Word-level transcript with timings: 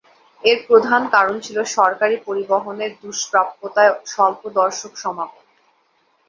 এর 0.43 0.57
প্রধান 0.67 1.01
কারণ 1.09 1.35
ছিল 1.39 1.57
সরকারি 1.75 2.15
পরিবহনের 2.27 2.91
দুষ্প্রাপ্যতায় 3.01 3.91
স্বল্প 4.05 4.41
দর্শক 4.59 4.93
সমাগম। 4.95 5.43